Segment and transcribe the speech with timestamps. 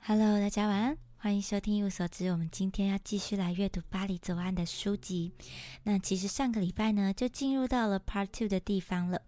[0.00, 2.28] Hello，大家晚安，欢迎收听一无所知。
[2.28, 5.32] 我们今天要继续来阅读巴黎左岸的书籍。
[5.82, 9.20] 那其实上个礼拜呢，就进入到了 Part Two 的地方了。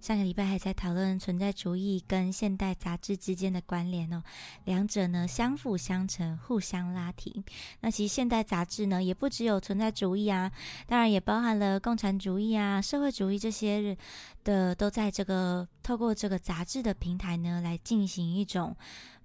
[0.00, 4.22] 上个礼拜还在讨论存在主义跟现代杂志之间的关联哦，
[4.64, 7.42] 两者呢相辅相成，互相拉提。
[7.80, 10.52] 那其实现代杂志呢，也不只有存在主义啊，
[10.86, 13.96] 当然也包含了共产主义啊、社会主义这些
[14.44, 18.76] 的，都在这个透过这个杂志的平台呢，来进行一种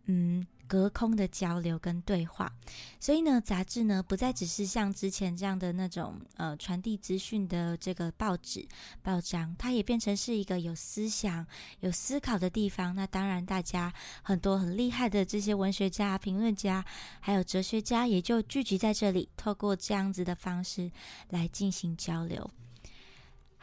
[0.06, 0.48] 嗯。
[0.68, 2.52] 隔空的交流跟对话，
[3.00, 8.68] 所以呢，杂志呢不再只是像之前这样的那种呃传递资讯的这个报纸
[9.02, 11.46] 报章，它也变成是一个有思想、
[11.82, 12.96] 有思考的地方。
[12.96, 16.84] 那当然，大家很多很厉害的这些文学家、评论家，
[17.20, 20.92] 还有哲学家，也就聚集在这里，透过这样子的方式
[21.30, 22.50] 来进行交流。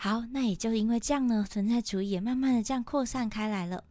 [0.02, 3.84] 好，那也就因为这样呢，存在主义也慢慢的这样扩散开来了。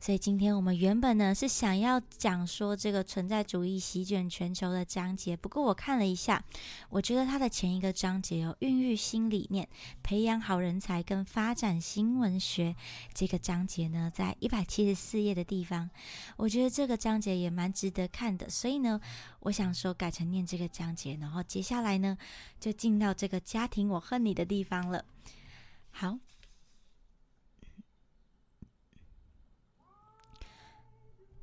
[0.00, 6.42] 所以今天我们原本呢是想要讲说这个存在主义席卷全球的章节，不过我看了一下，
[6.88, 9.68] 我觉得它的前一个章节有孕育新理念、
[10.02, 12.74] 培养好人才跟发展新文学
[13.12, 15.90] 这个章节呢，在一百七十四页的地方，
[16.38, 18.48] 我觉得这个章节也蛮值得看的。
[18.48, 18.98] 所以呢，
[19.40, 22.16] 我想说改成念这个章节，然后接下来呢
[22.58, 25.04] 就进到这个家庭我恨你的地方了。
[25.90, 26.18] 好，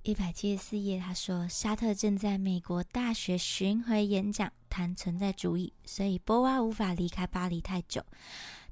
[0.03, 8.03] 一百七十四页，他说沙特正在美国大学巡回演讲，谈存在主义，所以波娃无法离开巴黎太久。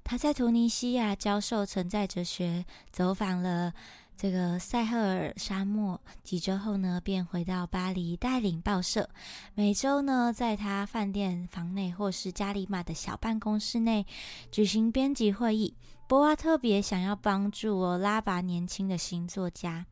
[0.04, 3.74] 他在图尼西亚教授存在哲学，走访了。
[4.18, 9.10] 这个塞赫尔沙漠几周后呢，便回到巴黎带领报社。
[9.54, 14.06] 每周呢，在他饭店房内或是加里马的小办公室内
[14.50, 15.76] 举行编辑会议。
[16.08, 19.86] 波娃特别想要帮助哦拉拔年轻的新作家，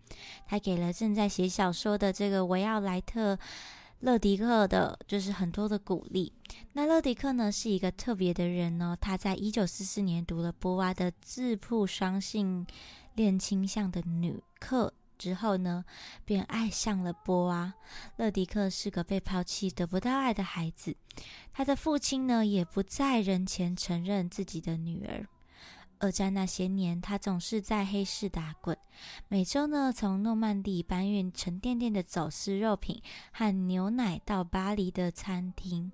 [0.46, 3.38] 他给了正在写小说的这个维奥莱特
[4.00, 6.32] 勒迪克的，就是很多的鼓励。
[6.74, 8.96] 那勒迪克呢，是一个特别的人呢。
[9.02, 12.66] 他在一九四四年读了波娃的自曝双性。
[13.16, 15.86] 恋倾向的女客之后呢，
[16.26, 17.74] 便爱上了波娃。
[18.18, 20.96] 勒迪克是个被抛弃、得不到爱的孩子。
[21.54, 25.28] 他的父亲呢，也不在人前承认自己的女儿。
[26.00, 28.78] 二战那些年，他总是在黑市打滚，
[29.30, 33.02] 每周呢，从诺曼底搬运沉甸甸的走私肉品
[33.32, 35.92] 和牛奶到巴黎的餐厅。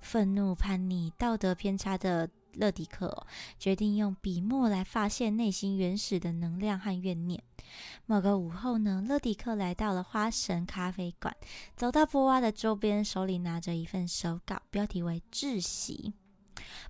[0.00, 2.28] 愤怒、叛逆、道德偏差的。
[2.54, 3.26] 勒迪克
[3.58, 7.42] 决定用笔墨来发现内心原始的能量和怨念。
[8.06, 11.34] 某个午后呢，勒迪克来到了花神咖啡馆，
[11.76, 16.12] 走到波娃的周边，手里拿着一份手稿，标题为“窒息”。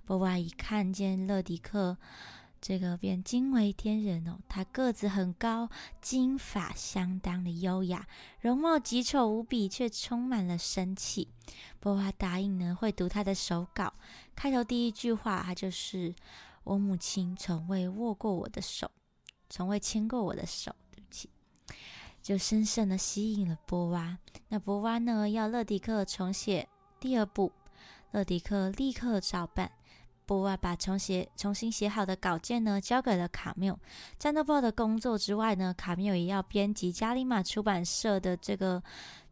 [0.05, 1.97] 波娃一看见勒迪克。
[2.65, 4.39] 这个便惊为天人哦！
[4.47, 5.69] 他个子很高，
[6.01, 8.07] 金发相当的优雅，
[8.39, 11.27] 容貌极丑无比，却充满了生气。
[11.81, 13.93] 波娃答应呢，会读他的手稿。
[14.33, 16.15] 开头第一句话，他就是
[16.63, 18.89] ：“我母亲从未握过我的手，
[19.49, 21.29] 从未牵过我的手。”对不起，
[22.21, 24.17] 就深深的吸引了波娃。
[24.47, 26.69] 那波娃呢，要勒迪克重写
[27.01, 27.51] 第二部，
[28.11, 29.69] 勒迪克立刻照办。
[30.25, 33.77] 波娃把重写、重新写好的稿件呢，交给了卡缪。
[34.17, 38.81] 战斗报的工作之外呢，卡缪也要编辑加里马出版社的这个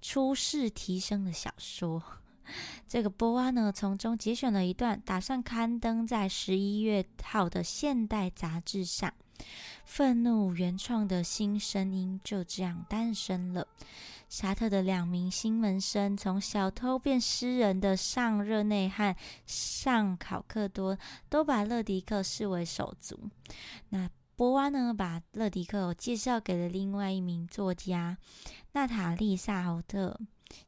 [0.01, 2.01] 出世提升的小说。
[2.87, 9.13] 这个波娃呢，从中节选了一段，打算刊登在十一月号的《现代》杂志上。
[9.85, 13.65] 愤怒原创的新声音就这样诞生了。
[14.31, 19.13] 沙特的两名新门生，从小偷变诗人的上热内和
[19.45, 20.97] 上考克多，
[21.27, 23.29] 都把勒迪克视为手足。
[23.89, 28.17] 那波娃呢，把勒迪克介绍给了另外一名作家
[28.71, 30.17] 娜塔莉萨侯特。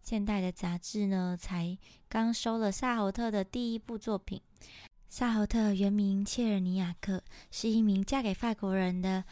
[0.02, 1.78] 现代的杂志呢，才
[2.10, 4.42] 刚收了萨侯特的第一部作品。
[5.08, 9.24] 萨侯特原名切尔尼亚克，是一名嫁给法国人的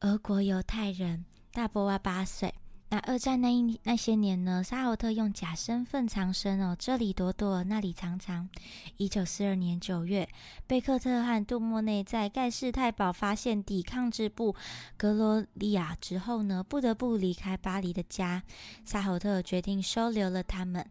[0.00, 1.26] 俄国犹太人。
[1.52, 2.54] 大波娃八岁。
[2.92, 4.64] 那二战那一那些年呢？
[4.64, 8.48] 沙豪特用假身份藏身哦，这里躲躲，那里藏藏。
[8.96, 10.28] 一九四二年九月，
[10.66, 14.56] 贝克特和杜莫内在盖世太保发现抵抗之部
[14.96, 18.42] 格罗利亚之后呢，不得不离开巴黎的家。
[18.84, 20.84] 沙豪特决定收留了他们。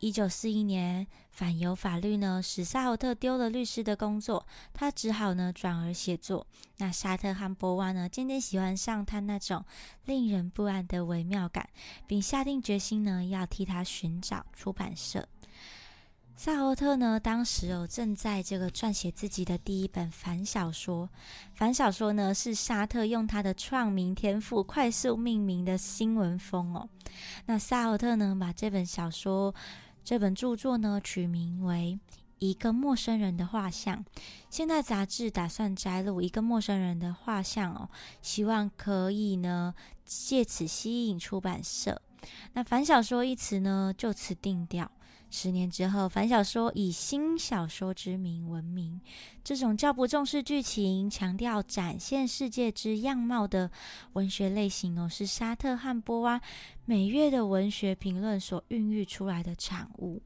[0.00, 6.46] 一九四一年，反犹法律呢使萨豪特丢了律师的工作，他只好呢转而写作。
[6.76, 9.64] 那沙特和波娃呢渐渐喜欢上他那种
[10.04, 11.68] 令人不安的微妙感，
[12.06, 15.28] 并下定决心呢要替他寻找出版社。
[16.36, 21.10] 萨欧特呢，当时哦正在这个撰写自己的第一本反小说。
[21.52, 26.88] 反小说呢是沙特用他的创名天赋快速命名的新闻风哦。
[27.46, 29.52] 那萨欧特呢把这本小说、
[30.08, 32.00] 这本著作呢取名为
[32.38, 33.94] 《一个陌生人的画像》。
[34.48, 37.90] 现在杂志打算摘录一个陌生人的画像哦，
[38.22, 39.74] 希望可以呢
[40.06, 42.00] 借此吸引出版社。
[42.54, 44.90] 那反小说一词呢就此定调。
[45.30, 49.00] 十年之后，反小说以新小说之名闻名。
[49.44, 53.70] 这种较不重视剧情、强调展现世界之样貌的
[54.14, 56.40] 文学类型哦，是沙特和波娃
[56.84, 60.22] 每月的文学评论所孕育出来的产物。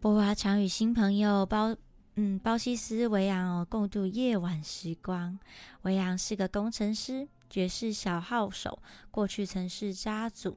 [0.00, 1.76] 波娃常与新朋友包
[2.14, 5.38] 嗯包西斯维昂哦共度夜晚时光。
[5.82, 8.78] 维昂是个工程师、爵士小号手，
[9.10, 10.56] 过去曾是家族。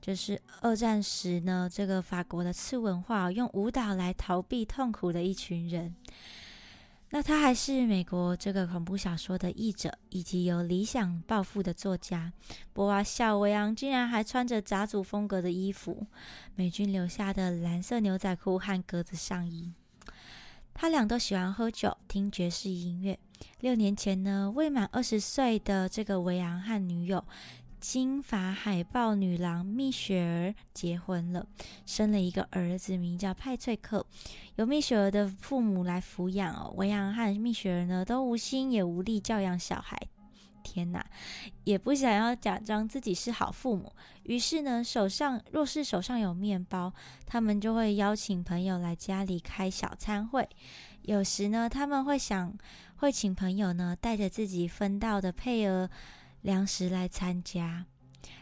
[0.00, 5.94] 就是二战时呢，这个法国的次文化用舞蹈来逃避痛苦的一群人。
[7.10, 12.32] 那他还是美国这个恐怖小说的译者，以及有理想抱负的作家。
[12.72, 16.06] 波瓦小维昂竟然还穿着杂族风格的衣服，
[16.54, 19.74] 美军留下的蓝色牛仔裤和格子上衣。
[20.80, 23.18] 他俩都喜欢喝酒，听爵士音乐。
[23.60, 27.22] 六年前呢，未满二十岁的这个维昂和女友。
[27.78, 31.46] 金发海豹女郎蜜雪儿结婚了，
[31.84, 34.06] 生了一个儿子，名叫派翠克，
[34.56, 36.72] 由蜜雪儿的父母来抚养哦。
[36.78, 40.00] 维昂和蜜雪儿呢，都无心也无力教养小孩。
[40.62, 41.04] 天哪，
[41.64, 43.92] 也不想要假装自己是好父母。
[44.22, 46.92] 于是呢，手上若是手上有面包，
[47.26, 50.48] 他们就会邀请朋友来家里开小餐会。
[51.02, 52.56] 有时呢，他们会想
[52.96, 55.90] 会请朋友呢，带着自己分到的配额。
[56.42, 57.84] 粮食来参加。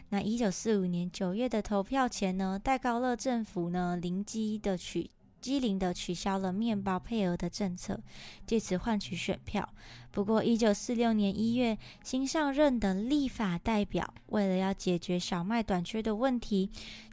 [0.07, 7.99] 那一九四五年九月的投票前呢，戴高乐政府呢灵机的取机灵的取消了面包配额的政策，
[8.45, 9.67] 借此换取选票。
[10.11, 16.69] 不过一九四六年一月，新上任的立法代表为了要解决小麦短缺的问题，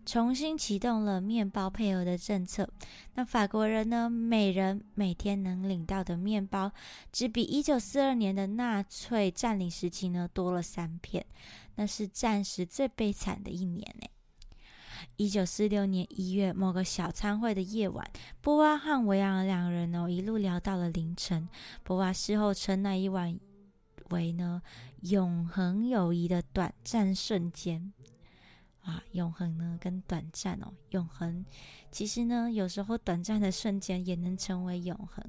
[0.06, 2.69] 重新启动了面包配额的政策。
[3.14, 6.73] 那法国人呢，每人每天能领到的面包，
[7.12, 11.25] 只比一九四二年的纳粹占领时期呢多了三片。
[11.75, 14.08] 那是战时最悲惨的一年呢。
[15.16, 18.08] 一九四六年一月某个小餐会的夜晚，
[18.40, 21.48] 波娃和维昂两人哦一路聊到了凌晨。
[21.82, 23.38] 波娃事后称那一晚
[24.10, 24.62] 为呢
[25.02, 27.93] 永恒友谊的短暂瞬间
[28.82, 31.44] 啊，永恒呢跟短暂哦，永恒
[31.90, 35.25] 其实呢有时候短暂的瞬间也能成为永恒。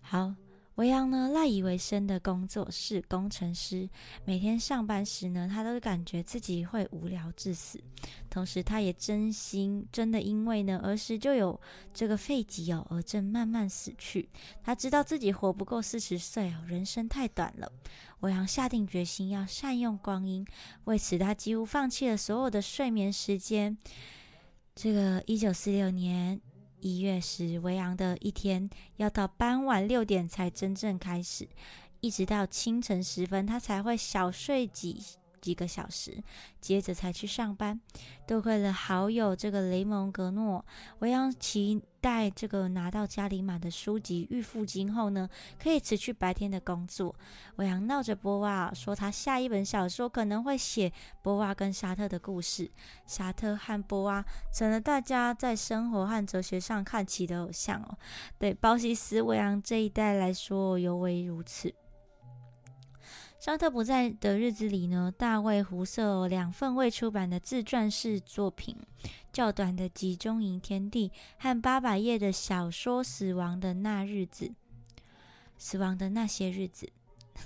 [0.00, 0.34] 好。
[0.76, 3.88] 维扬呢，赖以为生的工作是工程师。
[4.26, 7.82] 每天上班时呢，他都感觉自己会无聊致死。
[8.28, 11.58] 同时，他也真心真的因为呢儿时就有
[11.94, 14.28] 这个肺疾哦，而正慢慢死去。
[14.62, 17.72] 他知道自己活不够四十岁哦，人生太短了。
[18.20, 20.46] 维扬下定决心要善用光阴，
[20.84, 23.78] 为此他几乎放弃了所有的睡眠时间。
[24.74, 26.38] 这个一九四六年。
[26.80, 31.48] 一月十，维昂的一天要到傍晚六点才真正开始，
[32.00, 35.02] 一直到清晨时分，他才会小睡几。
[35.40, 36.22] 几个小时，
[36.60, 37.80] 接着才去上班。
[38.26, 40.64] 多亏了好友这个雷蒙格诺，
[40.98, 45.28] 维扬期待这个拿到加里买的书籍预付金后呢，
[45.62, 47.14] 可以辞去白天的工作。
[47.56, 50.92] 维扬闹着波娃说，他下一本小说可能会写
[51.22, 52.70] 波娃跟沙特的故事。
[53.06, 57.96] 沙特和波娃成了大家在生活和哲学上看齐的偶像哦。
[58.38, 61.72] 对包西斯维扬这一代来说，尤为如此。
[63.46, 68.76] 沙特不在的日子里呢，大卫胡瑟两份未出版的自传式作品，
[69.32, 74.46] 较短的《集中营天地》和八百页的小说《死亡的那日子》，
[75.56, 76.90] 死亡的那些日子，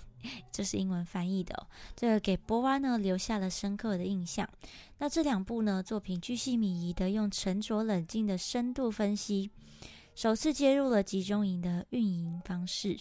[0.50, 1.66] 这是英文翻译的。
[1.94, 4.48] 这个给波娃呢留下了深刻的印象。
[4.96, 9.50] 那这两部呢作品，巨细靡遗的用沉着冷静的深度分析，
[10.14, 12.96] 首次揭入了集中营的运营方式。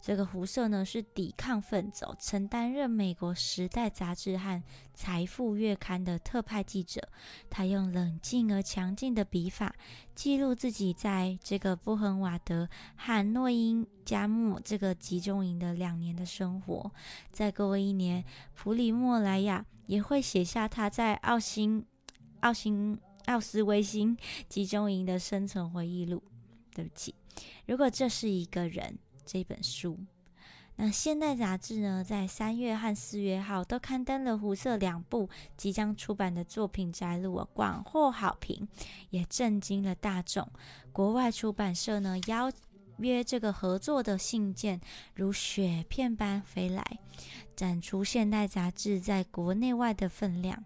[0.00, 4.58] 这个胡瑟呢是抵抗分子，曾担任美国《时代》杂志和
[4.94, 7.06] 《财富》月刊的特派记者。
[7.50, 9.74] 他用冷静而强劲的笔法，
[10.14, 12.66] 记录自己在这个布亨瓦德
[12.96, 16.90] 和诺因加莫这个集中营的两年的生活。
[17.30, 21.84] 再过一年，普里莫莱亚也会写下他在奥辛
[22.40, 24.16] 奥辛奥斯维辛
[24.48, 26.22] 集中营的生存回忆录。
[26.74, 27.14] 对不起，
[27.66, 28.98] 如果这是一个人。
[29.24, 29.98] 这本书，
[30.76, 38.66] 那《现代》杂志呢，在三月和四月号都刊登了胡色两部即将出版的作品摘录，广获好评，
[39.10, 40.48] 也震惊了大众。
[40.92, 42.50] 国外出版社呢邀
[42.98, 44.80] 约这个合作的信件
[45.14, 46.98] 如雪片般飞来，
[47.54, 50.64] 展出《现代》杂志在国内外的分量，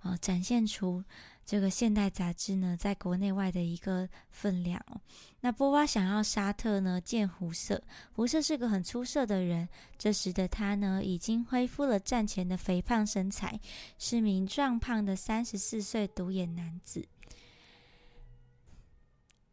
[0.00, 1.04] 啊，展现出。
[1.44, 5.00] 这个现代杂志呢，在国内外的一个分量哦。
[5.40, 7.82] 那波娃想要沙特呢见胡色，
[8.12, 9.68] 胡色是个很出色的人。
[9.98, 13.60] 这时的他呢，已经恢复了战前的肥胖身材，
[13.98, 17.06] 是名壮胖的三十四岁独眼男子。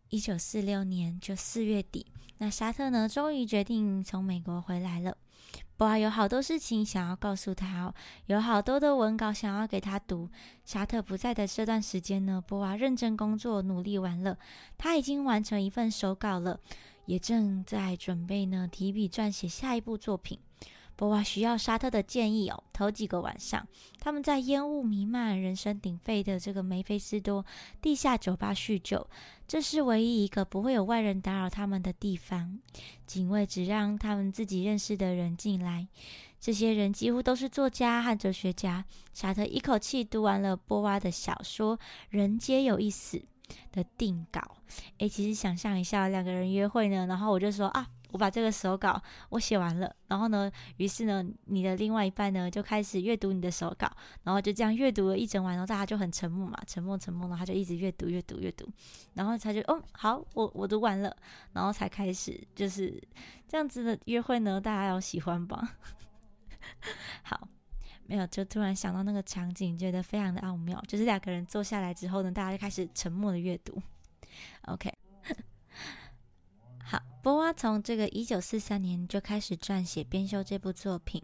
[0.09, 2.05] 一九四六年就四月底，
[2.37, 5.17] 那沙特呢，终于决定从美国回来了。
[5.81, 7.95] 波娃有好多事情想要告诉他哦，
[8.27, 10.29] 有好多的文稿想要给他读。
[10.63, 14.37] 沙特不在的这段时间呢，波娃认真工作，努力完了，
[14.77, 16.59] 他已经完成一份手稿了，
[17.07, 20.37] 也正在准备呢提笔撰写下一部作品。
[21.01, 22.63] 波娃需要沙特的建议哦。
[22.71, 23.67] 头几个晚上，
[23.99, 27.43] 他们在烟雾弥漫、人声鼎沸的这个梅菲斯多
[27.81, 29.07] 地下酒吧叙旧。
[29.47, 32.59] 这是唯一一个不会有外人打扰他们的地方。
[33.07, 35.87] 警卫只让他们自己认识的人进来。
[36.39, 38.85] 这些人几乎都是作家和哲学家。
[39.11, 41.75] 沙特一口气读完了波娃的小说
[42.11, 43.17] 《人皆有一死》
[43.71, 44.39] 的定稿。
[44.99, 47.87] 诶，其实想象一下，两个人约会呢，然后我就说啊。
[48.11, 53.91] 我把这个手稿我写完了，然后呢，于是呢，你的另外一半呢就开始阅读你的手稿，
[54.23, 58.67] 然后就这样阅读了一整晚，然后大家就很沉默嘛，沉默沉默，然后他就一直阅读阅读阅读，
[59.13, 61.15] 然后他就哦好，我我读完了，
[61.53, 63.01] 然后才开始就是
[63.47, 65.77] 这样子的约会呢，大家要喜欢吧？
[67.23, 67.47] 好，
[68.05, 73.81] 没有，就突然想到那个场景，觉得非常的奥妙，就是两个人坐下来之后呢，大家就开始沉默的阅读
[74.67, 74.91] ，OK。
[77.21, 81.21] 波娃从这个一九四三年就开始撰写编修这部作品。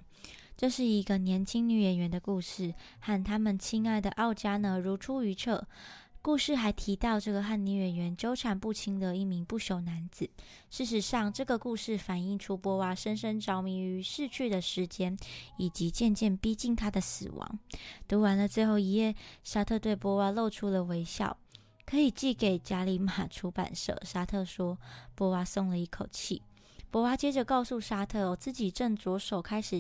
[0.56, 5.68] 这是一个年轻女演员的故事，和他们亲爱的奥加呢如出一辙。
[6.22, 10.30] 故事还提到这个和女演员纠缠不清的一名不朽男子。
[10.70, 15.18] 事实上，这个故事反映出波娃深深着迷于逝去的时间，
[15.58, 17.60] 以及渐渐逼近他的死亡。
[18.08, 21.38] 读完了最后一页，沙特对波娃露出了微笑。
[21.88, 23.98] 可以寄给加里马出版社。
[24.04, 24.78] 沙特说
[25.16, 26.44] ：“波娃松了一口气。”
[26.92, 29.80] 波娃接着告诉沙特：“我自己正着手开始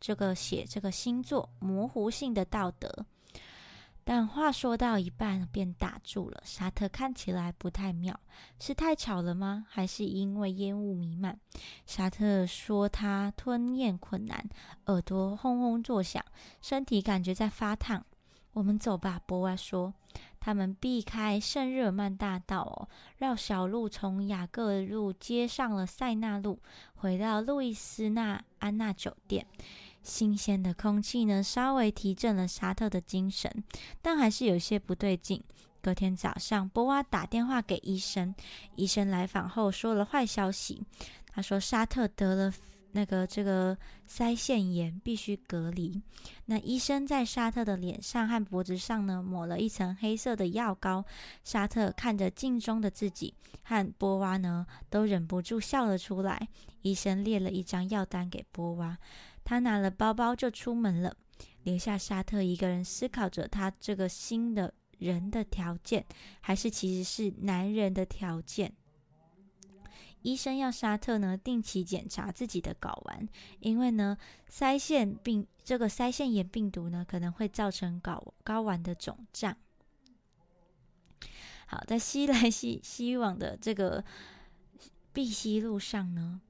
[0.00, 3.06] 这个写这个星座模糊性的道德。”
[4.06, 6.42] 但话说到一半便打住了。
[6.44, 8.18] 沙特看起来不太妙，
[8.60, 9.64] 是太吵了吗？
[9.70, 11.40] 还是因为烟雾弥漫？
[11.86, 14.46] 沙特说他吞咽困难，
[14.86, 16.22] 耳朵轰轰作响，
[16.60, 18.04] 身体感觉在发烫。
[18.52, 19.94] 我们走吧，波娃说。
[20.44, 26.60] 他们避开圣日耳曼大道，哦，绕小路从雅各路接上了塞纳路，
[26.96, 29.46] 回到路易斯纳安娜酒店。
[30.02, 33.64] 新鲜的空气呢，稍微提振了沙特的精神，
[34.02, 35.42] 但还是有些不对劲。
[35.80, 38.34] 隔天早上，波娃打电话给医生，
[38.76, 40.82] 医生来访后说了坏消息，
[41.32, 42.52] 他说沙特得了。
[42.96, 43.76] 那个这个
[44.08, 46.00] 腮腺炎必须隔离。
[46.46, 51.04] 那医生在沙特的脸上和脖子上呢抹了一层黑色的药膏。
[51.42, 53.34] 沙特看着镜中的自己
[53.64, 56.48] 和波娃呢，都忍不住笑了出来。
[56.82, 58.96] 医生列了一张药单给波娃，
[59.42, 61.16] 他拿了包包就出门了，
[61.64, 66.04] 留下沙特一个人思考着他这个新的人的条件，
[66.40, 68.72] 还是其实是男人的条件。
[70.24, 73.28] 医生要沙特呢定期检查自己的睾丸，
[73.60, 74.16] 因为呢
[74.50, 79.54] 腮腺病这个腮腺炎病毒呢可能会造成睾睾丸的肿胀。
[81.66, 84.02] 好，在西来西西往的这个
[85.12, 86.40] 碧溪路上呢，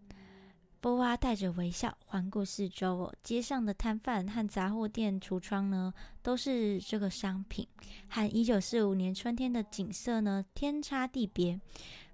[0.81, 7.67] 波娃带着微笑环顾四周，街上的摊贩和杂货店橱窗呢都是这个商品，
[8.09, 11.59] 和一九四五年春天的景色呢天差地别。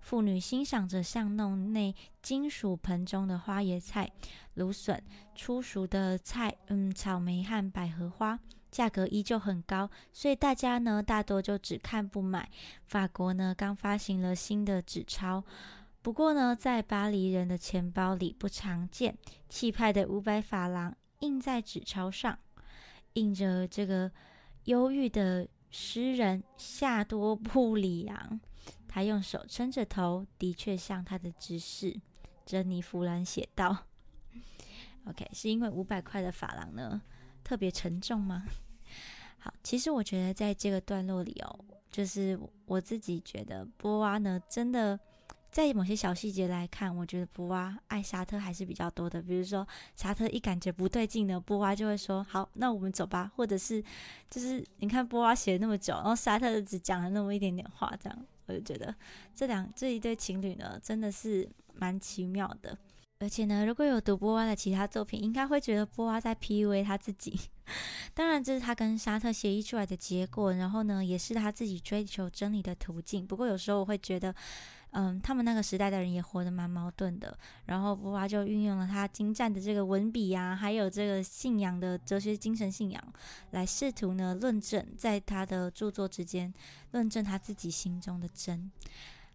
[0.01, 4.11] 妇女欣赏着巷弄内金属盆中的花椰菜、
[4.55, 5.03] 芦笋、
[5.35, 8.39] 初熟的菜，嗯，草莓和百合花，
[8.71, 12.51] 价格依旧很高，所以大家呢大多就只看不买。
[12.87, 15.45] 法国呢刚发行了新的纸钞，
[16.03, 19.17] 不过呢在巴黎人的钱包里不常见。
[19.49, 22.39] 气派的五百法郎印在纸钞上，
[23.13, 24.11] 印着这个
[24.65, 28.41] 忧郁的诗人夏多布里昂。
[28.93, 32.01] 他用手撑着头，的确像他的姿势。
[32.45, 33.87] 珍妮弗兰写道
[35.07, 37.01] ：“OK，是因为五百块的法郎呢
[37.45, 38.45] 特别沉重吗？”
[39.39, 44.99] 好，其实我觉得在这个段落里哦，就是我自己觉得波娃呢真的
[45.53, 49.23] 在某些小细节来看，我觉得波娃爱沙特还是比较多的。
[49.23, 53.83] 比如说，沙特一感觉不对劲呢，波娃就会说：“好，那我们走吧。”或者是，
[54.29, 58.95] 就是你看波娃写了那么久，然后沙特只讲了那么一点点话，这样我就觉得
[59.35, 62.77] 这两这一对情侣呢，真的是蛮奇妙的。
[63.21, 67.39] 而且呢，如果有读波娃的其他作品，应该会觉得波娃在 PUA 他自己。
[68.15, 73.27] 当然，这是他跟沙特协议出来的结果，然后呢，也是他自己追求真理的途径。
[73.27, 74.35] 不过有时候我会觉得。
[74.93, 77.37] 嗯，他们那个时代的人也活得蛮矛盾的。
[77.67, 83.03] 然后波娃就运用了他精湛的这个文笔呀，还有这个信仰的哲学精神信仰，
[83.53, 86.53] 来试图呢论证在他的著作之间
[86.91, 88.71] 论证他自己心中的真。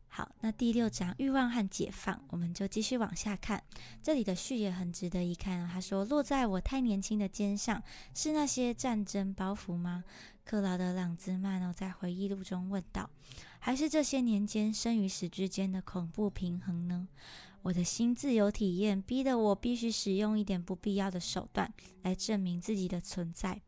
[0.08, 3.62] 好，那第六章欲望和解放，我们就继续往下看。
[4.02, 5.70] 这里的序也很值得一看啊。
[5.74, 7.84] 他说：“落在我太年轻的肩上，
[8.14, 10.06] 是那些战争包袱吗？”
[10.46, 13.10] 克劳德·朗兹曼哦，在回忆录中问道
[13.66, 17.08] ：“还是这些年间生与死之间的恐怖平衡呢？”
[17.64, 23.60] 我的新自由体验逼得我必须使用一点不必要的手段来证明自己的存在。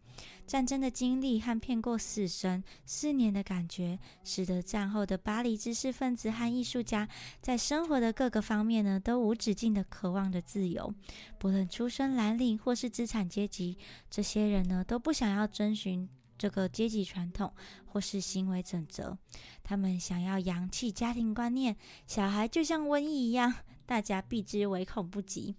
[0.46, 7.10] 战争的经历和骗过死神四年的感觉，使得战后的巴黎知识分子和艺术家
[7.42, 10.94] 在生活的各个方面呢，都无止境的渴望着自由。
[11.39, 13.80] 不论出身蓝领或是资产阶级，
[14.12, 16.08] 这些人呢，都不想要遵循。
[16.38, 17.51] 这个阶级传统
[17.86, 19.17] 或是行为准则，
[19.63, 21.75] 他们想要扬弃家庭观念，
[22.06, 23.53] 小孩就像瘟疫一样，
[23.86, 25.56] 大家避之唯恐不及。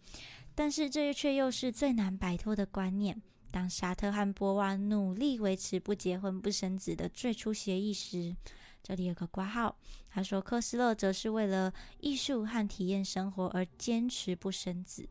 [0.54, 3.20] 但是这却又是最难摆脱的观念。
[3.50, 8.36] 当沙特和波娃努力维持不结婚不生子的最初协议时，
[8.82, 9.76] 这里有个挂号，
[10.08, 15.06] 他说科斯勒则是为了艺术和体验生活而坚持不生子。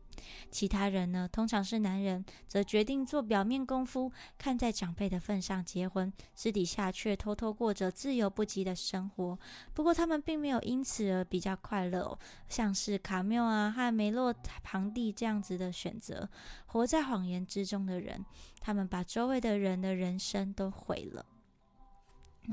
[0.50, 9.38] 其他人呢，通常是男人，则决定做表面功夫，看在长辈的份上结婚，私底下却偷偷过着自由不羁的生活。
[9.72, 14.34] 不过他们并没有因此而比较快乐，像是卡缪啊和梅洛
[14.64, 16.28] 庞蒂这样子的选择，
[16.66, 18.24] 活在谎言之中的人，
[18.58, 21.24] 他们把周围的人的人生都毁了。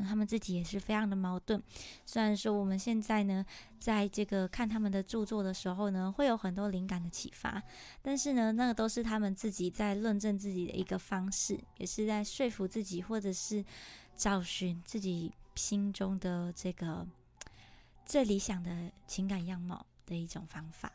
[0.04, 1.62] 他们自己也是非常的矛盾。
[2.06, 3.46] 虽然说我们现在呢，
[3.80, 7.62] 在这个看他们的著作的时候呢，会有很多灵感的启发，
[8.02, 13.64] 但是呢，那个都是他们自己在论证自己的一个方式，也是在说服自己，或者是
[14.16, 17.08] 找寻自己心中的这个
[18.06, 20.92] 最理想的情感样貌的一种方法。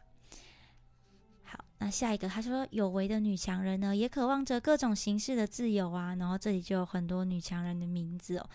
[1.43, 6.15] 好，那下一个他说，有为的女强人呢，也渴望着各种形式的自由啊。
[6.15, 8.49] 然后这里就有很多女强人的名字哦。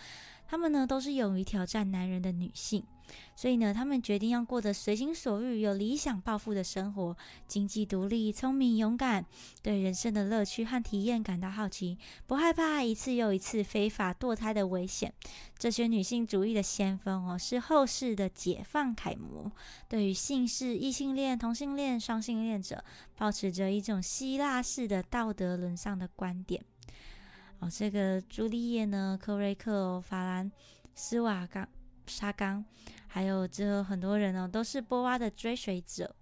[0.46, 2.84] 她们呢，都是勇于挑战男人的女性。
[3.36, 9.24] 所以呢，他们决定要过得随心所欲、有理想抱负的生活，经济独立、聪明勇敢，
[9.62, 15.12] 对人生的乐趣和体验感到好奇，不害怕一次又一次非法堕胎的危险。
[15.56, 19.52] 这些女性主义的先锋哦，是后世的解放楷模。
[19.88, 22.82] 对于性事、异性恋、同性恋、双性恋者，
[23.16, 26.64] 保持着一种希腊式的道德沦丧的观点。
[27.58, 30.50] 哦，这个朱丽叶呢，科瑞克、法兰
[30.94, 31.68] 斯瓦冈。
[32.08, 32.64] 沙冈，
[33.08, 36.14] 还有这很多人呢，都是波娃的追随者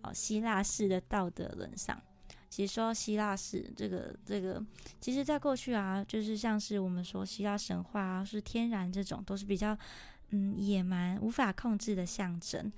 [0.00, 0.14] 哦。
[0.14, 2.00] 希腊式的道德沦丧，
[2.48, 4.64] 其实说希腊式这个这个，
[5.00, 9.76] 其实在过去啊，就是像是我们说希腊神话啊，是天然这种，都是比较
[10.30, 12.72] 嗯野蛮、无法控制的象征。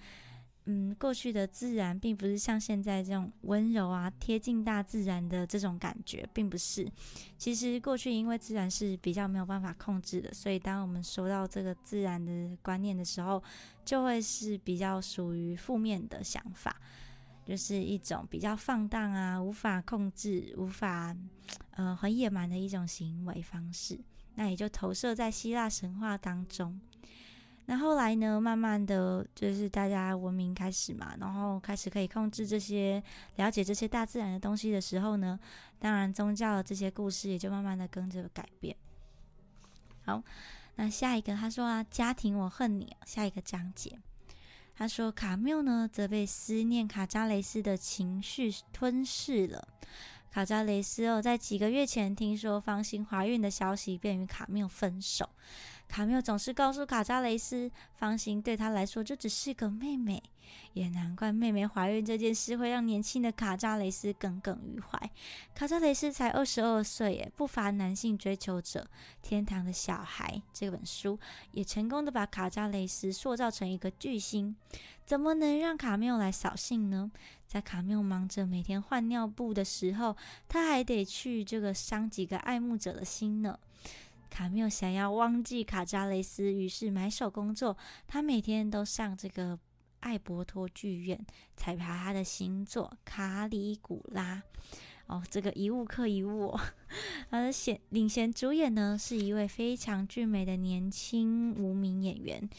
[0.69, 6.91] 嗯，过去的自然并不是像现在这种温柔啊、贴近大自然的这种感觉，并不是。
[7.39, 13.41] 其实过去因为自然是比较没有办法控制的，所以当我们说到这个自然的观念的时候，
[13.85, 16.77] 就会是比较属于负面的想法，
[17.45, 21.17] 就是一种比较放荡啊、无法控制、无法
[21.71, 24.01] 呃很野蛮的一种行为方式。
[24.35, 26.81] 那也就投射在希腊神话当中。
[27.69, 28.41] 那后来呢？
[28.41, 33.03] 慢慢的就是大家文明开始嘛，然后开始可以控制这些、
[33.35, 35.39] 了解这些大自然的东西的时候呢，
[35.81, 38.77] 当然宗教的这些故事也就慢慢的跟着改变。
[40.05, 40.23] 好，
[40.77, 42.97] 那下一个他说啊，家庭我恨你。
[43.05, 43.99] 下一个章节，
[44.77, 49.67] 他说卡缪呢则被思念卡扎雷斯的情绪吞噬了。
[50.31, 55.29] 卡扎雷斯哦，在几个月前听说芳心怀孕的消息，便与卡缪分手。
[55.89, 60.23] 卡缪总是告诉卡扎雷斯，芳心对他来说就只是个妹妹，
[60.75, 65.11] 也难怪妹妹怀孕这件事会让年轻的卡扎雷斯耿耿于怀。
[65.55, 68.81] 卡扎雷斯才二十二岁，耶，不乏男性追求者。
[69.23, 71.19] 《天堂的小孩》这本书
[71.53, 74.55] 也成功的把卡扎雷斯塑造成一个巨星，
[75.07, 77.11] 怎么能让卡缪来扫兴呢？
[77.47, 80.17] 在卡缪忙着每天换尿布的时候，
[80.49, 83.59] 他还得去这个伤几个爱慕者的心呢。
[84.29, 87.77] 卡缪想要忘记卡扎雷斯，于是埋首工作。
[88.07, 89.59] 他每天都上这个
[90.01, 91.25] 艾伯托剧院
[91.57, 94.37] 彩排他的新作《卡里古拉》。
[95.07, 96.59] 哦，这个一物克一物，
[97.31, 102.51] 而显领衔主演呢是一位非常俊美的年轻无名演员，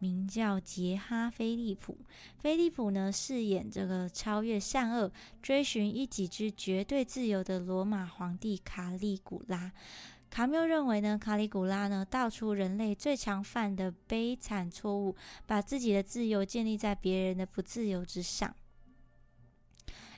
[0.00, 1.96] 名叫杰哈·菲利普。
[2.40, 9.70] 菲利普呢饰演这个超越善恶、追寻一己之绝对自由的罗马皇帝卡里古拉。
[10.32, 15.14] 卡缪认为呢，卡里古拉呢道出人类最常犯的悲惨错误，
[15.46, 18.56] 把自己的自由建立在别人的不自由之上。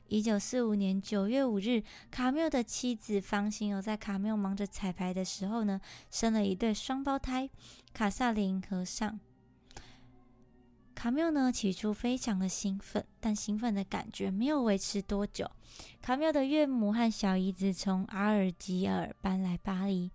[0.06, 5.80] 一九四五年九月五日，卡缪的妻子方心哦，在卡缪忙着彩排的时候呢，
[6.12, 7.50] 生了一对双胞胎
[7.92, 9.18] 卡萨琳和尚。
[11.04, 15.46] 卡缪呢，起初非常的兴奋，但兴奋的感觉没有维持多久。
[16.00, 20.10] 卡缪的岳母和小姨子从阿尔及尔搬来巴黎，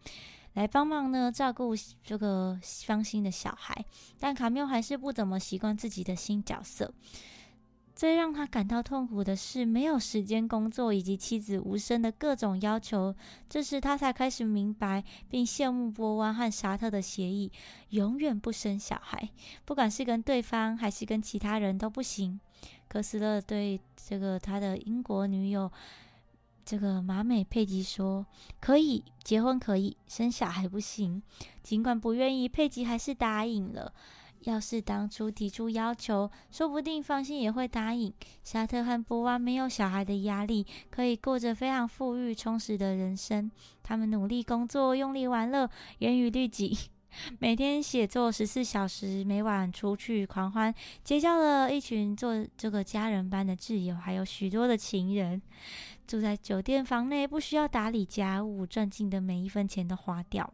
[0.53, 3.85] 来帮忙呢照顾这个伤心的小孩，
[4.17, 6.91] 但卡缪还是不怎么习惯自己的新角色。
[7.99, 13.13] 最让他感到痛苦的是，没有时间工作，以及妻子无声的各种要求。
[13.49, 17.51] 这时，他才开始明白并羡慕波湾和沙特的协议：
[17.89, 19.29] 永远不生小孩，
[19.65, 22.39] 不管是跟对方还是跟其他人都不行。
[22.87, 25.69] 科斯勒对这个他的英国女友，
[26.63, 28.25] 这个马美佩吉说
[28.61, 31.21] ：“可以结婚，可以生小孩，不行。”
[31.61, 33.93] 尽管不愿意，佩吉还是答应了。
[34.43, 38.13] 要是当初提出要求，说不定方心也会答应。
[38.43, 43.51] 沙特和波娃没有小孩的压力，可以过着非常富裕充实的人生。
[43.83, 46.77] 他们努力工作，用力玩乐，严于律己，
[47.39, 50.73] 每天写作十四小时，每晚出去狂欢，
[51.03, 55.41] 结交了一群做这个家人般的挚友，还有许多的情人。
[56.07, 60.53] 住在酒店房内，不需要打理家务，赚进的每一分钱都花掉。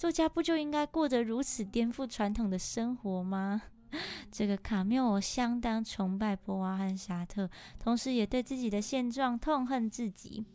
[0.00, 3.60] 作家不就应该过着如此颠覆传统的生活吗？
[4.32, 10.46] 这个卡缪，我相当崇拜波娃和沙特，同时也对自己的现状痛恨至极。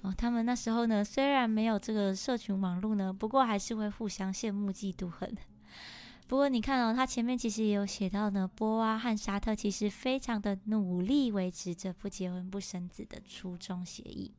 [0.00, 5.36] 哦，他们那时候呢，虽然没有这个社群网络呢，不过还是会互相羡慕、嫉妒、恨。
[6.26, 14.32] 不过你看哦，他前面其实也有写到呢，波娃和沙特其实非常的努力维持着不结婚不生子的初衷协议。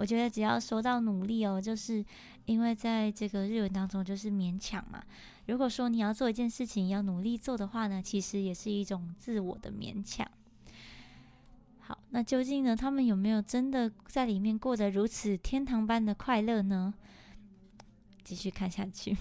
[0.00, 2.02] 我觉得只要说到努力哦，就是
[2.46, 5.02] 因为在这个日文当中就是勉强嘛。
[5.44, 10.26] 如果说你要做一件事情要努力做的话呢，其实也是一种自我的勉强。
[11.80, 16.94] 好，那究竟呢，他们有没有真的在里面过得如此天堂般的快乐呢？
[18.24, 19.14] 继续看下去，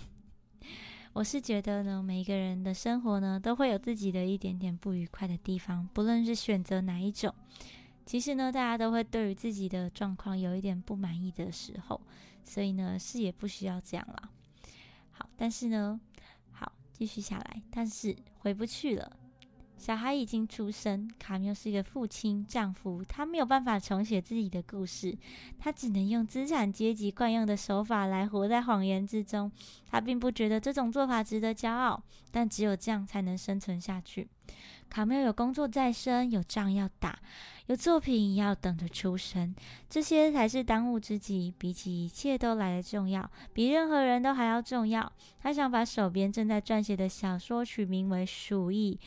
[1.11, 7.35] 我是觉得呢，每一个人的生活呢，都会有自己的一点点不愉快的地方，不论是选择哪一种。
[8.09, 12.01] 其实呢，大家都会对于自己的状况有一点不满意的时候，
[12.43, 14.31] 所以呢，是也不需要这样了。
[15.11, 16.01] 好，但是呢，
[16.51, 19.15] 好继续下来，但是回不去了。
[19.79, 25.17] 小孩已经出生，卡缪是一个父亲、丈夫，他没有办法重写自己的故事，
[25.57, 29.49] 他只能用资产阶级惯用的手法来活在谎言之中。
[29.89, 34.27] 他并不觉得这种做法值得骄傲，但只有这样才能生存下去。
[34.89, 37.17] 卡缪有工作在身，有仗要打，
[37.67, 39.55] 有作品要等着出生，
[39.89, 45.09] 这些才是当务之急，比起一切都来得重要，比任何人都还要重要。
[45.41, 48.99] 他想把手边正在撰写的小说取名为《鼠疫》。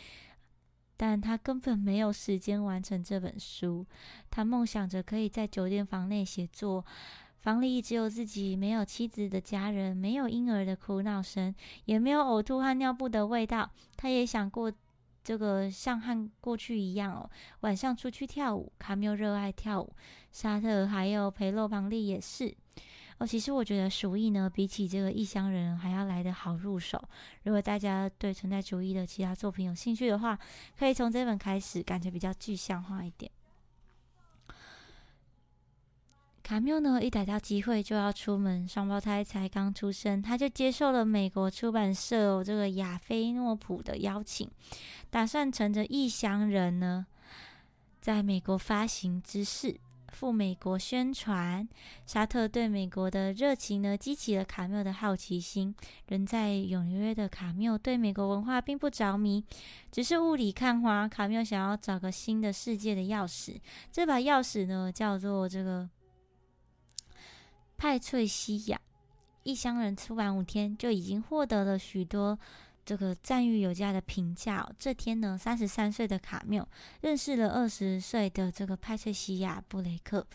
[1.02, 3.84] 但他根本没有时间完成这本书。
[4.30, 6.86] 他梦想着可以在酒店房内写作，
[7.40, 11.52] 房里只有自己，没有妻子的家人，没有婴儿的哭闹声，
[11.86, 13.68] 也没有呕吐和尿布的味道。
[13.96, 14.72] 他也想过
[15.24, 17.28] 这个像和过去一样哦，
[17.62, 18.72] 晚上出去跳舞。
[18.78, 19.92] 卡缪热爱跳舞，
[20.30, 22.54] 沙特还有培洛庞利也是。
[23.26, 27.02] 其实我觉得《鼠疫》呢，比起这个《异乡人》还要来得好入手。
[27.44, 30.38] 如果大家对存在主义的其他作品有兴趣的话，
[30.78, 33.30] 可以从这本开始，感觉比较具象化一点。
[36.42, 44.50] 卡缪呢，一逮到机会就要出门，双胞胎才刚出生，他就接受了美国出版社这个亚菲诺普的邀请，
[45.08, 47.06] 打算乘着《异乡人》呢，
[48.00, 49.78] 在美国发行之事。
[50.12, 51.66] 赴美国宣传，
[52.07, 55.75] 沙特对美国的热情呢，激起了卡缪的好奇心。
[56.07, 59.44] 人在纽约的卡缪对美国文化并不着迷，
[59.90, 61.09] 只是雾里看花。
[61.09, 63.59] 卡缪想要找个新的世界的钥匙，
[63.90, 65.88] 这把钥匙呢，叫做这个
[67.77, 68.81] 派翠西亚。
[69.44, 72.38] 异乡人出版五天，就已经获得了许多。
[72.84, 74.68] 这个赞誉有加的评价。
[74.78, 76.66] 这天呢，三十三岁的卡缪
[77.00, 80.26] 认识了二十岁的这个派翠西亚·布雷克。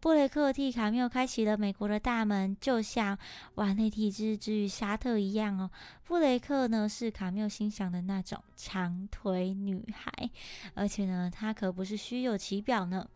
[0.00, 3.18] 布雷克替卡缪开启了美国的大门，就像
[3.56, 5.70] 瓦内蒂之之于沙特一样哦。
[6.04, 10.30] 布雷克呢是卡缪心想的那种长腿女孩，
[10.72, 13.06] 而且呢，她可不是虚有其表呢。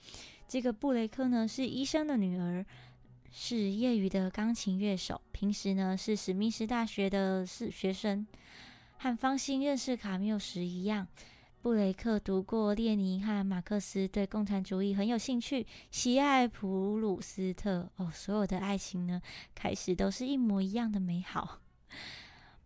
[0.47, 2.63] 这个布雷克呢是医生的女儿，
[3.33, 8.27] 是业余的钢琴乐手，平时呢是史密斯大学的是学生。
[9.05, 11.07] 和方兴认识卡缪时一样。
[11.61, 17.91] 布雷克读过列宁和马克思，对共产主义很有兴趣，喜爱普鲁斯特。
[17.97, 19.21] 哦，所有的爱情呢，
[19.55, 21.61] 开始都是一模一样的美好。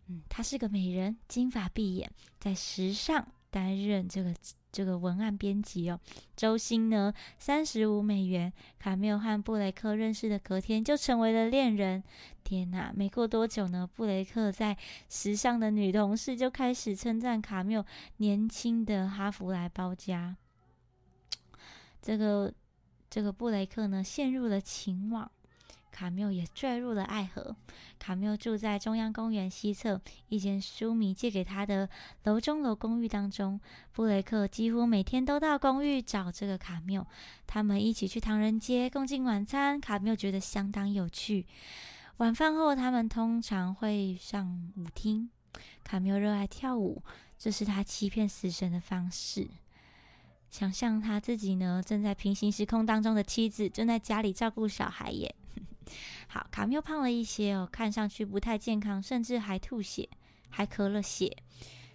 [0.07, 4.33] 嗯，她是个美人，金发碧眼，在时尚担任这个。
[4.71, 5.99] 这个文案编辑哦，
[6.35, 8.51] 周薪呢三十五美元。
[8.77, 12.03] 卡缪和布雷克认识的隔天就成为了恋人。
[12.43, 14.77] 天哪，没过多久呢，布雷克在
[15.09, 17.85] 时尚的女同事就开始称赞卡缪
[18.17, 20.35] 年轻的哈弗莱包家。
[22.01, 22.53] 这个
[23.09, 25.29] 这个布雷克呢陷入了情网。
[25.91, 27.55] 卡缪也坠入了爱河。
[27.97, 31.89] 卡缪住在中央公园西侧一间书迷借给他的
[32.23, 33.59] 楼中楼公寓当中。
[33.91, 37.05] 布雷克几乎每天都到公寓找这个卡缪，
[37.45, 39.79] 他们一起去唐人街共进晚餐。
[39.79, 41.45] 卡缪觉得相当有趣。
[42.17, 45.29] 晚饭后，他们通常会上舞厅。
[45.83, 47.01] 卡缪热爱跳舞，
[47.37, 49.49] 这是他欺骗死神的方式。
[50.49, 55.35] 想象他自己呢，正在平行时空当中的妻子正在家里照顾小孩耶。
[56.27, 60.07] 好，卡缪胖了一些哦，看上去不太健康，甚至还吐血，
[60.49, 61.35] 还咳了血。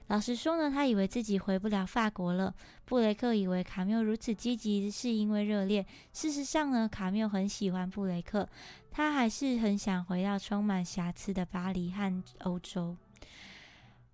[0.09, 2.55] 老实说呢，他以为自己回不了法国了。
[2.85, 8.47] 布雷克以为卡缪如此积极是因为热恋，事实上呢，卡缪很喜欢布雷克，
[8.91, 12.95] 他还是很想回到充满瑕疵的巴黎和欧洲。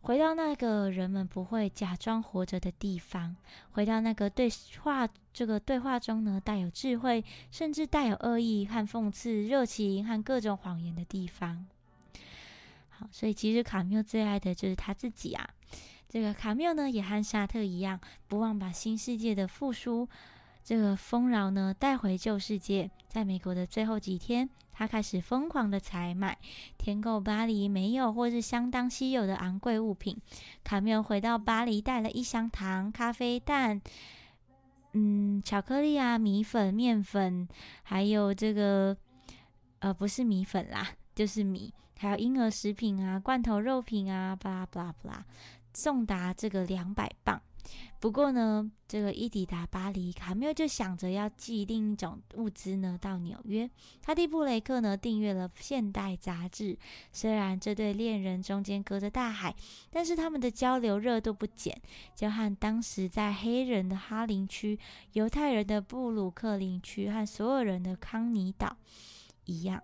[0.02, 3.36] 回到那个人们不会假装活着的地方，
[3.72, 4.48] 回到那个对
[4.82, 11.66] 话这个对话中呢带有智慧，甚至带有恶意和讽刺、热情和各种谎言的地方。
[12.88, 15.48] 好，所以其实卡缪最爱的就是他自己啊。
[16.08, 20.08] 这个卡缪呢，也和沙特一样，不忘把新世界的复苏
[20.62, 22.90] 这个丰饶呢带回旧世界。
[23.08, 24.48] 在美国的最后几天。
[24.72, 26.38] 他开始疯狂的采买，
[26.78, 30.16] 添购巴黎没有或是相当稀有的昂贵物品。
[30.64, 33.78] 卡缪回到巴黎，带了一箱糖、咖啡、蛋，
[34.94, 37.46] 嗯，巧克力啊，米粉、面粉，
[37.82, 38.96] 还有这个，
[39.80, 45.24] 呃，不是米粉啦，就是米，还有婴儿食品啊，罐头肉品啊，巴拉巴拉巴拉，
[45.74, 47.38] 送达这个两百磅。
[47.98, 53.68] 不过呢，这个伊抵达巴黎，卡缪就想着要寄另一种物资呢到纽约。
[54.00, 56.78] 他替布雷克呢订阅了《现代》杂志。
[57.12, 59.54] 虽然这对恋人中间隔着大海，
[59.90, 61.78] 但是他们的交流热度不减，
[62.14, 64.78] 就和当时在黑人的哈林区、
[65.12, 68.76] 犹太人的布鲁克林区和所有人的康尼岛
[69.44, 69.82] 一样。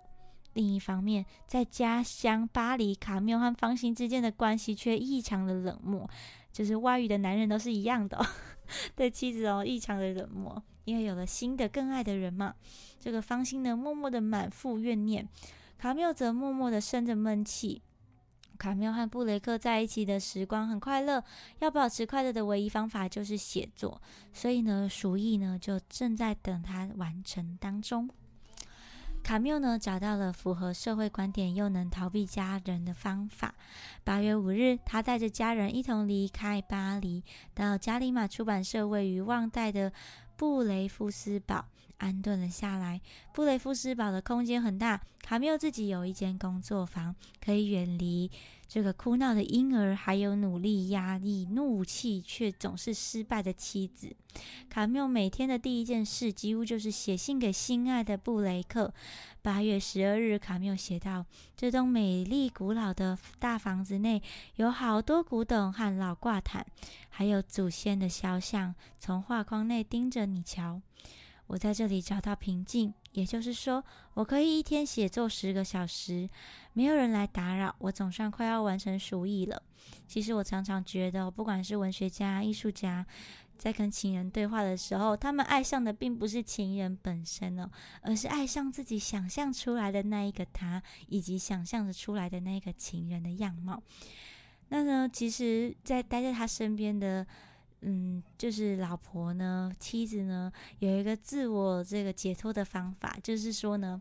[0.54, 6.08] 另一方面，在家乡巴黎，卡缪和方兴之间的关系却异常的冷漠。
[6.57, 8.19] 就是外遇的男人都是一样的，
[8.97, 12.55] 对妻子哦异常的冷漠，因为有了新的更爱的人嘛。
[12.99, 15.29] 这个方心呢，默默的满腹怨念，
[15.77, 17.83] 卡缪则默默的生着闷气。
[18.57, 21.23] 卡缪和布雷克在一起的时光很快乐，
[21.59, 24.01] 要保持快乐的唯一方法就是写作，
[24.33, 28.09] 所以呢，鼠疫呢就正在等他完成当中。
[29.26, 33.52] 卡缪呢找到了符合社会观点又能逃避家人的方法。
[34.04, 39.92] 八月五日，他带着家人一同离开巴黎，到加里马出版社位于旺代的
[40.36, 41.64] 布雷夫斯堡
[41.98, 43.00] 安顿了下来。
[43.32, 48.30] 布雷夫斯堡的空间很大，卡缪自己有一间工作房，可以远离。
[48.68, 54.16] 这个哭闹的婴儿，还有努力压抑怒气却总是失败的妻子，
[54.68, 58.92] 卡缪每天的第一件事几乎就是写信给心爱的布雷克。
[59.40, 61.24] 八月十二日，卡缪写道
[61.56, 64.20] ：“这栋美丽古老的大房子内
[64.56, 66.66] 有好多古董和老挂毯，
[67.09, 70.82] 还有祖先的肖像，从画框内盯着你瞧。
[71.46, 76.28] 我在这里找到平静，也就是说，我可以一天写作十个小时。”
[76.74, 79.62] 没有人来打扰，我总算快要完成书艺了。
[80.06, 83.06] 其实我常常觉得，不管是文学家、艺术家，
[83.56, 87.70] 在跟情人对话的时候，他们爱上的并不是情人本身哦，
[88.02, 93.82] 而是爱上自己想象出来的那一个他，以及想象着出来的那个情人的样貌。
[94.68, 97.26] 那呢，其实，在待在他身边的，
[97.80, 104.00] 嗯，就是老婆呢、妻子呢，有一个自我这个解脱的方法，就是说呢，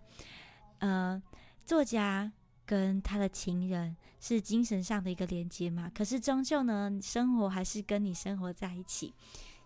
[0.80, 1.22] 呃，
[1.66, 2.32] 作家。
[2.68, 5.88] 跟他的情人是精神上的一个连接嘛？
[5.94, 9.14] 可是终究呢，生活还是跟你生活在一起。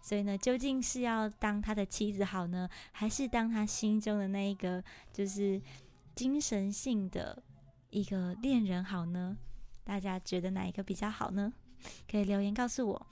[0.02, 5.62] 所以呢，究竟是要当他的妻子好呢，还是当他心中的那一个就是
[6.14, 7.42] 精神性的
[7.90, 9.38] 一个恋人好呢？
[9.86, 11.54] 大家觉得哪一个比较好呢？
[12.12, 13.08] 可以留言告诉我。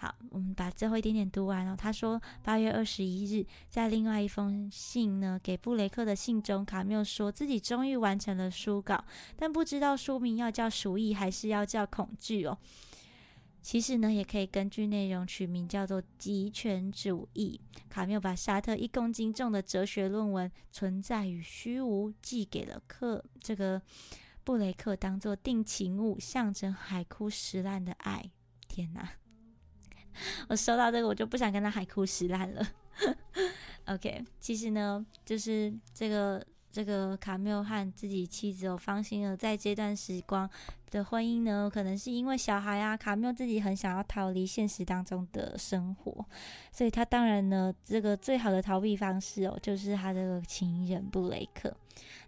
[0.00, 1.76] 好，我们把最后一点点读完了。
[1.76, 9.04] 他说，八月二十一日，在另外一封信呢，给布雷克的信中，卡缪说自己终于完成了书稿，
[9.36, 12.56] 但不知道书名要叫《鼠疫》还是要叫《恐惧》哦。
[13.60, 17.60] 其实呢，也可以根据内容取名叫做《极权主义》。
[17.90, 23.82] 卡缪把沙特一公斤重的哲学论文《存在与虚无》寄给了克这个
[24.44, 28.30] 布雷克，当做定情物，象征海枯石烂的爱。
[28.66, 29.19] 天哪！
[30.48, 32.66] 我收到这个，我就不想跟他海枯石烂了。
[33.86, 40.48] OK，其实呢，就是这个这个卡缪和自己妻子哦，芳心儿在这段时光
[40.90, 46.24] 的婚姻呢，可能是因为小孩啊，卡缪自己很想要逃离现实当中的生活，
[46.70, 51.74] 所以他当然呢，这个最好的逃避方式哦，就是他的情人布雷克。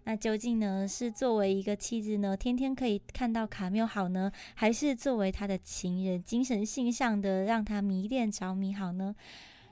[0.05, 9.15] 那究竟呢，是作为一个妻子呢，天天可以看到卡缪好呢，还是作为他的情人，精神性上的让他迷恋着迷好呢？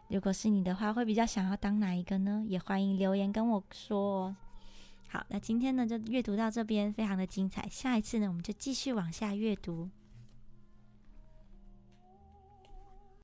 [0.06, 2.44] 如果是你的话，会比较想要当哪一个呢？
[2.46, 4.36] 也欢迎留言跟我说哦。
[5.12, 7.68] 好，那今天呢就阅读到这边，非常的精彩。
[7.68, 9.90] 下一次呢，我们就继续往下阅读。